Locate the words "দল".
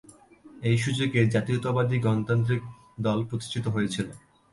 2.99-3.19